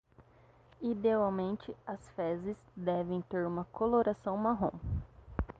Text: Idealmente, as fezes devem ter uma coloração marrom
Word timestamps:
Idealmente, 0.81 1.77
as 1.85 1.99
fezes 2.15 2.57
devem 2.75 3.21
ter 3.21 3.45
uma 3.45 3.65
coloração 3.65 4.35
marrom 4.35 4.71